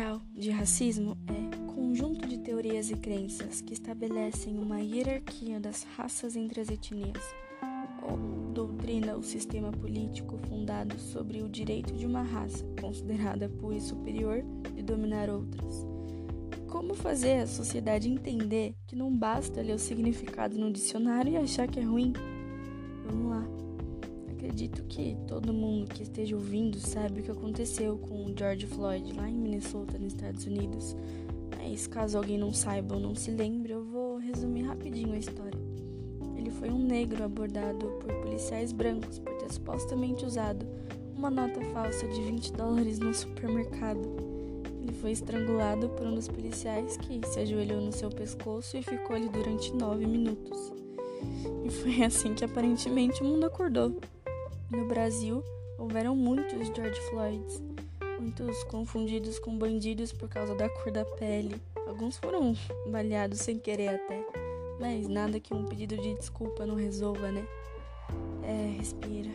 [0.00, 6.36] geral de racismo é conjunto de teorias e crenças que estabelecem uma hierarquia das raças
[6.36, 7.22] entre as etnias,
[8.02, 14.44] ou doutrina o sistema político fundado sobre o direito de uma raça, considerada por superior,
[14.74, 15.84] de dominar outras.
[16.68, 21.66] Como fazer a sociedade entender que não basta ler o significado no dicionário e achar
[21.66, 22.12] que é ruim?
[23.04, 23.69] Vamos lá.
[24.40, 29.12] Acredito que todo mundo que esteja ouvindo sabe o que aconteceu com o George Floyd
[29.12, 30.96] lá em Minnesota, nos Estados Unidos.
[31.58, 35.60] Mas caso alguém não saiba ou não se lembre, eu vou resumir rapidinho a história.
[36.38, 40.66] Ele foi um negro abordado por policiais brancos por ter supostamente usado
[41.14, 44.00] uma nota falsa de 20 dólares no supermercado.
[44.80, 49.16] Ele foi estrangulado por um dos policiais que se ajoelhou no seu pescoço e ficou
[49.16, 50.72] ali durante nove minutos.
[51.62, 54.00] E foi assim que aparentemente o mundo acordou.
[54.70, 55.42] No Brasil,
[55.76, 57.60] houveram muitos George Floyds,
[58.20, 61.60] muitos confundidos com bandidos por causa da cor da pele.
[61.88, 62.54] Alguns foram
[62.88, 64.24] baleados sem querer até,
[64.78, 67.44] mas nada que um pedido de desculpa não resolva, né?
[68.44, 69.30] É, respira.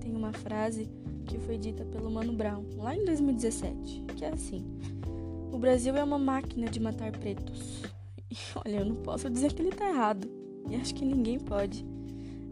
[0.00, 0.88] Tem uma frase
[1.26, 4.64] que foi dita pelo Mano Brown lá em 2017, que é assim:
[5.52, 7.82] O Brasil é uma máquina de matar pretos.
[8.30, 10.28] E olha, eu não posso dizer que ele tá errado.
[10.68, 11.84] E acho que ninguém pode.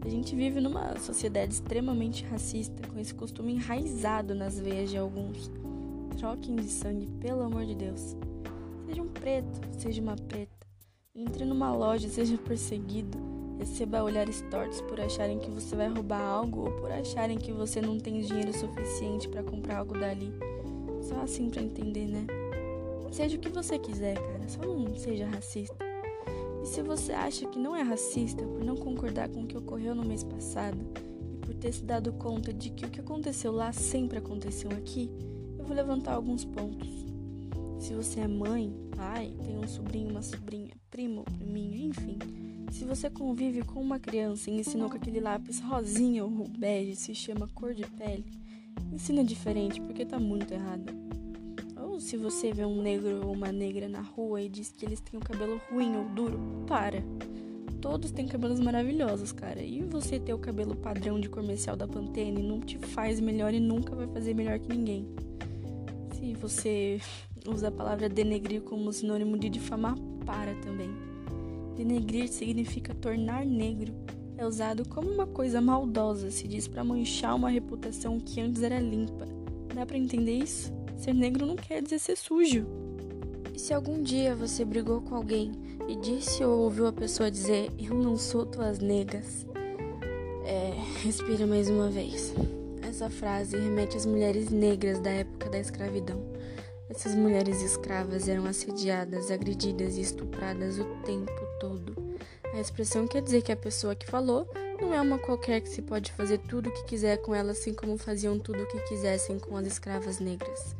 [0.05, 5.49] A gente vive numa sociedade extremamente racista, com esse costume enraizado nas veias de alguns.
[6.17, 8.17] Troquem de sangue, pelo amor de Deus.
[8.85, 10.67] Seja um preto, seja uma preta.
[11.15, 13.17] Entre numa loja, seja perseguido.
[13.57, 17.79] Receba olhares tortos por acharem que você vai roubar algo ou por acharem que você
[17.79, 20.33] não tem dinheiro suficiente para comprar algo dali.
[21.01, 22.27] Só assim para entender, né?
[23.09, 24.49] Seja o que você quiser, cara.
[24.49, 25.92] Só não seja racista.
[26.63, 29.93] E se você acha que não é racista por não concordar com o que ocorreu
[29.93, 30.77] no mês passado
[31.33, 35.11] e por ter se dado conta de que o que aconteceu lá sempre aconteceu aqui,
[35.59, 36.87] eu vou levantar alguns pontos.
[37.79, 42.17] Se você é mãe, pai, tem um sobrinho, uma sobrinha, primo, priminho, enfim.
[42.71, 47.13] Se você convive com uma criança e ensinou que aquele lápis rosinha ou bege se
[47.13, 48.25] chama cor de pele,
[48.89, 51.02] ensina diferente porque tá muito errado
[51.99, 55.19] se você vê um negro ou uma negra na rua e diz que eles têm
[55.19, 57.03] o cabelo ruim ou duro, para.
[57.81, 59.61] Todos têm cabelos maravilhosos, cara.
[59.61, 63.59] E você ter o cabelo padrão de comercial da Pantene não te faz melhor e
[63.59, 65.07] nunca vai fazer melhor que ninguém.
[66.13, 67.01] Se você
[67.45, 70.89] usa a palavra denegrir como sinônimo de difamar, para também.
[71.75, 73.93] Denegrir significa tornar negro.
[74.37, 78.79] É usado como uma coisa maldosa, se diz para manchar uma reputação que antes era
[78.79, 79.27] limpa.
[79.75, 80.71] Dá para entender isso?
[81.03, 82.65] Ser negro não quer dizer ser sujo.
[83.53, 85.51] E se algum dia você brigou com alguém
[85.85, 89.45] e disse ou ouviu a pessoa dizer: Eu não sou tuas negas?
[90.45, 90.71] É,
[91.03, 92.33] respira mais uma vez.
[92.81, 96.23] Essa frase remete às mulheres negras da época da escravidão.
[96.89, 101.97] Essas mulheres escravas eram assediadas, agredidas e estupradas o tempo todo.
[102.53, 104.47] A expressão quer dizer que a pessoa que falou
[104.81, 107.73] não é uma qualquer que se pode fazer tudo o que quiser com ela, assim
[107.73, 110.73] como faziam tudo o que quisessem com as escravas negras.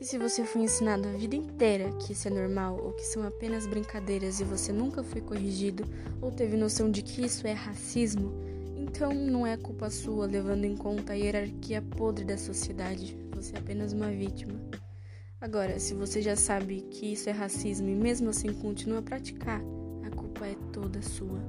[0.00, 3.24] E se você foi ensinado a vida inteira que isso é normal ou que são
[3.24, 5.84] apenas brincadeiras e você nunca foi corrigido
[6.22, 8.32] ou teve noção de que isso é racismo,
[8.76, 13.18] então não é culpa sua levando em conta a hierarquia podre da sociedade.
[13.34, 14.54] Você é apenas uma vítima.
[15.40, 19.60] Agora, se você já sabe que isso é racismo e mesmo assim continua a praticar,
[20.06, 21.40] a culpa é toda sua.